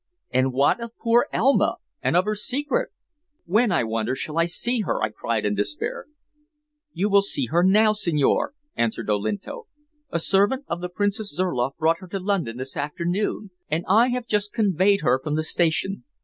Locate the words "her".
2.25-2.33, 4.79-4.99, 7.51-7.61, 11.99-12.07, 15.01-15.19